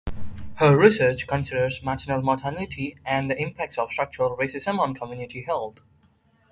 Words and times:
Her 0.55 0.75
research 0.75 1.27
considers 1.27 1.83
maternal 1.83 2.23
mortality 2.23 2.97
and 3.05 3.29
the 3.29 3.39
impacts 3.39 3.77
of 3.77 3.91
structural 3.91 4.35
racism 4.35 4.79
on 4.79 4.95
community 4.95 5.43
health. 5.43 5.77